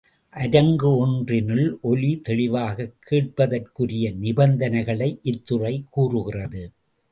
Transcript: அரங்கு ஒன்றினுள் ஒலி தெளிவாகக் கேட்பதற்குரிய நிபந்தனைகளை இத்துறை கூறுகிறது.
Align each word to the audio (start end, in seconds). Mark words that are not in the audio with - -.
அரங்கு 0.33 0.97
ஒன்றினுள் 0.97 1.77
ஒலி 1.81 2.19
தெளிவாகக் 2.19 2.95
கேட்பதற்குரிய 3.09 4.11
நிபந்தனைகளை 4.15 5.19
இத்துறை 5.23 5.83
கூறுகிறது. 5.89 6.63